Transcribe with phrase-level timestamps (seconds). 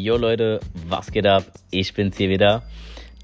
[0.00, 1.42] Jo Leute, was geht ab?
[1.72, 2.62] Ich bin's hier wieder.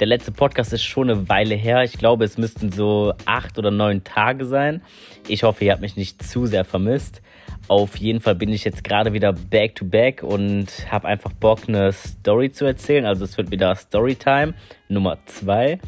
[0.01, 1.85] Der letzte Podcast ist schon eine Weile her.
[1.85, 4.83] Ich glaube, es müssten so acht oder neun Tage sein.
[5.29, 7.23] Ich hoffe, ihr habt mich nicht zu sehr vermisst.
[7.69, 11.61] Auf jeden Fall bin ich jetzt gerade wieder back to back und habe einfach Bock,
[11.69, 13.07] eine Story zu erzählen.
[13.07, 14.55] Also es wird wieder Storytime
[14.89, 15.79] Nummer zwei.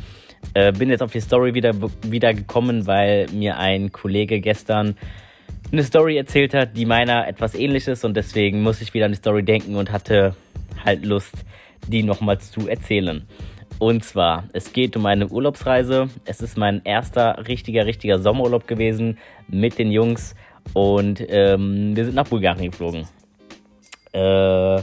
[0.54, 1.72] Äh, bin jetzt auf die Story wieder,
[2.02, 4.96] wieder gekommen, weil mir ein Kollege gestern
[5.72, 9.10] eine Story erzählt hat, die meiner etwas ähnlich ist und deswegen muss ich wieder an
[9.10, 10.36] die Story denken und hatte
[10.86, 11.34] halt Lust,
[11.88, 13.26] die nochmals zu erzählen.
[13.78, 16.08] Und zwar, es geht um eine Urlaubsreise.
[16.24, 19.18] Es ist mein erster richtiger, richtiger Sommerurlaub gewesen
[19.48, 20.34] mit den Jungs
[20.72, 23.06] und ähm, wir sind nach Bulgarien geflogen.
[24.12, 24.82] Äh,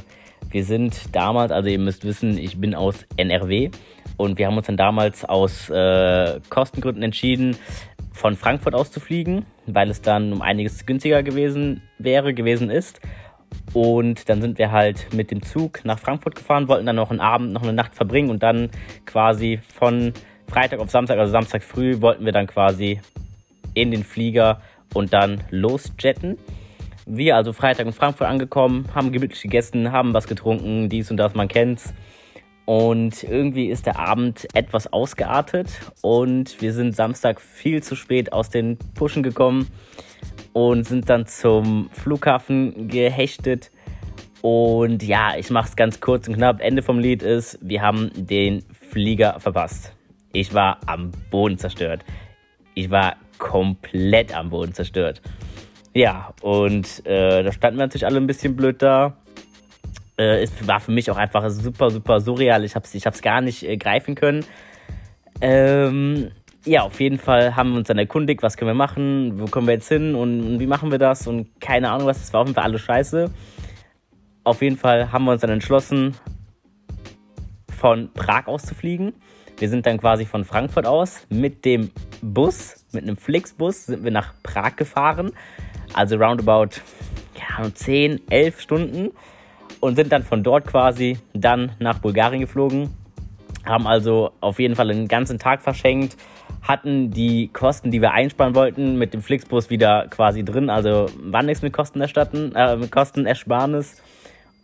[0.52, 3.72] wir sind damals, also ihr müsst wissen, ich bin aus NRW
[4.18, 7.58] und wir haben uns dann damals aus äh, Kostengründen entschieden,
[8.12, 13.02] von Frankfurt aus zu fliegen, weil es dann um einiges günstiger gewesen wäre, gewesen ist.
[13.72, 17.22] Und dann sind wir halt mit dem Zug nach Frankfurt gefahren, wollten dann noch einen
[17.22, 18.70] Abend, noch eine Nacht verbringen und dann
[19.06, 20.14] quasi von
[20.48, 23.00] Freitag auf Samstag, also Samstag früh, wollten wir dann quasi
[23.74, 24.62] in den Flieger
[24.94, 26.38] und dann losjetten.
[27.06, 31.34] Wir also Freitag in Frankfurt angekommen, haben gemütlich gegessen, haben was getrunken, dies und das,
[31.34, 31.94] man kennt's.
[32.66, 35.68] Und irgendwie ist der Abend etwas ausgeartet
[36.02, 39.68] und wir sind Samstag viel zu spät aus den Puschen gekommen
[40.54, 43.72] und sind dann zum Flughafen gehechtet.
[44.42, 46.62] Und ja, ich mache es ganz kurz und knapp.
[46.62, 49.94] Ende vom Lied ist, wir haben den Flieger verpasst.
[50.32, 52.04] Ich war am Boden zerstört.
[52.74, 55.22] Ich war komplett am Boden zerstört.
[55.94, 59.18] Ja, und äh, da standen wir natürlich alle ein bisschen blöd da
[60.18, 62.64] äh, es war für mich auch einfach super, super surreal.
[62.64, 64.46] Ich habe es ich hab's gar nicht äh, greifen können.
[65.42, 66.32] Ähm,
[66.66, 69.68] ja, auf jeden Fall haben wir uns dann erkundigt, was können wir machen, wo kommen
[69.68, 72.22] wir jetzt hin und, wie machen wir das und keine Ahnung was.
[72.22, 73.32] Das war auf jeden Fall alles scheiße.
[74.46, 76.16] Auf jeden Fall haben wir uns dann entschlossen,
[77.78, 79.14] von Prag aus zu fliegen.
[79.58, 84.12] Wir sind dann quasi von Frankfurt aus mit dem Bus, mit einem Flixbus, sind wir
[84.12, 85.32] nach Prag gefahren.
[85.94, 86.82] Also roundabout
[87.38, 89.12] ja, 10, 11 Stunden
[89.80, 92.90] und sind dann von dort quasi dann nach Bulgarien geflogen.
[93.66, 96.18] Haben also auf jeden Fall einen ganzen Tag verschenkt,
[96.64, 100.70] hatten die Kosten, die wir einsparen wollten, mit dem Flixbus wieder quasi drin.
[100.70, 104.02] Also war nichts mit Kosten erstatten, äh, mit Kostenersparnis.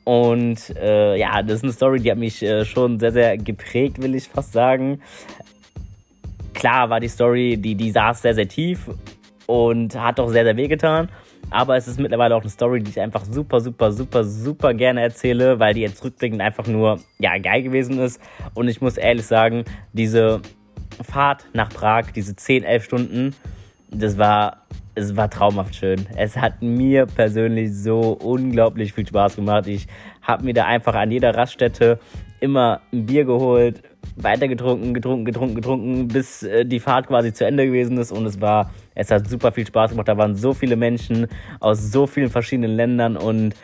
[0.06, 4.02] Und äh, ja, das ist eine Story, die hat mich äh, schon sehr, sehr geprägt,
[4.02, 5.02] will ich fast sagen.
[6.54, 8.90] Klar war die Story, die, die saß sehr, sehr tief
[9.46, 11.10] und hat auch sehr, sehr wehgetan.
[11.52, 15.02] Aber es ist mittlerweile auch eine Story, die ich einfach super, super, super, super gerne
[15.02, 18.22] erzähle, weil die jetzt rückblickend einfach nur, ja, geil gewesen ist.
[18.54, 20.42] Und ich muss ehrlich sagen, diese
[21.02, 23.36] Fahrt nach Prag, diese 10, 11 Stunden,
[23.92, 24.66] das war,
[24.96, 26.06] es war traumhaft schön.
[26.16, 29.68] Es hat mir persönlich so unglaublich viel Spaß gemacht.
[29.68, 29.88] Ich
[30.22, 32.00] habe mir da einfach an jeder Raststätte
[32.40, 33.82] immer ein Bier geholt,
[34.16, 38.26] weiter getrunken, getrunken, getrunken, getrunken, bis äh, die Fahrt quasi zu Ende gewesen ist und
[38.26, 40.08] es war, es hat super viel Spaß gemacht.
[40.08, 41.28] Da waren so viele Menschen
[41.60, 43.56] aus so vielen verschiedenen Ländern und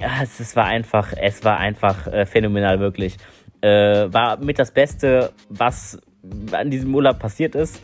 [0.00, 3.16] ja, es, es war einfach, es war einfach äh, phänomenal wirklich.
[3.60, 5.98] Äh, war mit das Beste, was
[6.52, 7.82] an diesem Urlaub passiert ist.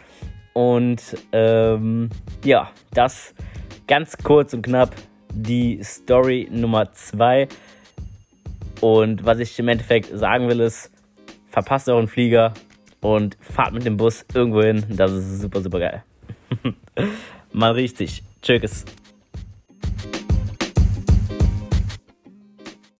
[0.52, 1.00] Und
[1.32, 2.10] ähm,
[2.44, 3.34] ja, das
[3.86, 4.94] ganz kurz und knapp
[5.32, 7.48] die Story Nummer zwei.
[8.80, 10.92] Und was ich im Endeffekt sagen will, ist,
[11.48, 12.54] verpasst euren Flieger
[13.00, 14.84] und fahrt mit dem Bus irgendwo hin.
[14.88, 16.04] Das ist super, super geil.
[17.52, 18.22] Mal richtig.
[18.42, 18.84] Tschüss.